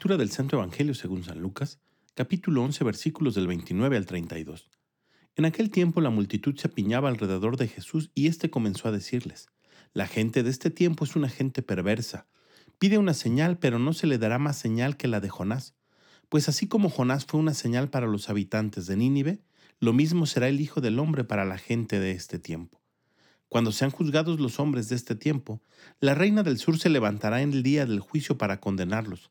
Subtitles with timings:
[0.00, 1.78] Lectura del Santo Evangelio según San Lucas,
[2.14, 4.70] capítulo 11, versículos del 29 al 32.
[5.36, 9.50] En aquel tiempo la multitud se apiñaba alrededor de Jesús y éste comenzó a decirles,
[9.92, 12.26] La gente de este tiempo es una gente perversa.
[12.78, 15.74] Pide una señal, pero no se le dará más señal que la de Jonás.
[16.30, 19.42] Pues así como Jonás fue una señal para los habitantes de Nínive,
[19.80, 22.80] lo mismo será el Hijo del Hombre para la gente de este tiempo.
[23.50, 25.60] Cuando sean juzgados los hombres de este tiempo,
[26.00, 29.30] la reina del sur se levantará en el día del juicio para condenarlos,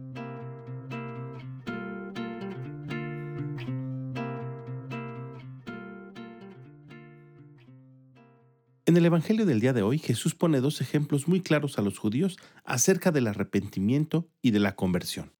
[8.91, 11.97] En el Evangelio del día de hoy, Jesús pone dos ejemplos muy claros a los
[11.97, 15.31] judíos acerca del arrepentimiento y de la conversión.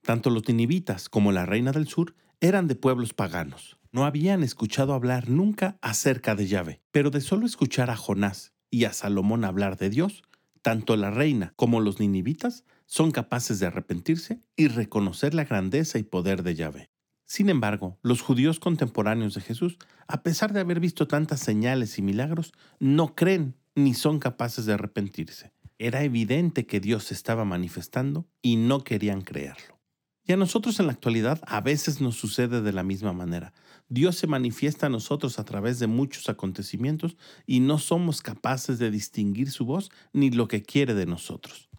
[0.00, 3.78] Tanto los ninivitas como la reina del sur eran de pueblos paganos.
[3.90, 8.84] No habían escuchado hablar nunca acerca de Yahvé, pero de solo escuchar a Jonás y
[8.84, 10.22] a Salomón hablar de Dios,
[10.62, 16.04] tanto la reina como los ninivitas son capaces de arrepentirse y reconocer la grandeza y
[16.04, 16.90] poder de Yahvé.
[17.30, 19.78] Sin embargo, los judíos contemporáneos de Jesús,
[20.08, 24.72] a pesar de haber visto tantas señales y milagros, no creen ni son capaces de
[24.72, 25.52] arrepentirse.
[25.78, 29.78] Era evidente que Dios se estaba manifestando y no querían creerlo.
[30.26, 33.52] Y a nosotros en la actualidad a veces nos sucede de la misma manera.
[33.88, 38.90] Dios se manifiesta a nosotros a través de muchos acontecimientos y no somos capaces de
[38.90, 41.69] distinguir su voz ni lo que quiere de nosotros.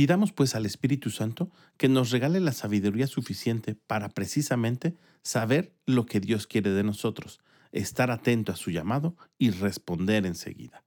[0.00, 6.06] Pidamos pues al Espíritu Santo que nos regale la sabiduría suficiente para precisamente saber lo
[6.06, 7.38] que Dios quiere de nosotros,
[7.70, 10.84] estar atento a su llamado y responder enseguida.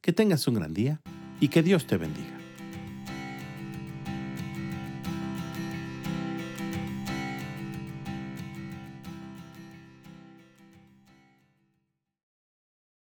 [0.00, 1.02] Que tengas un gran día
[1.40, 2.43] y que Dios te bendiga.